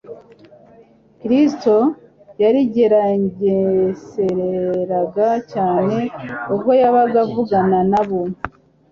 Kristo 1.21 1.75
yarigengeseraga 2.41 5.29
cyane 5.51 5.97
ubwo 6.53 6.71
yabaga 6.81 7.17
avugana 7.25 7.79
na 7.91 8.01
bo 8.07 8.21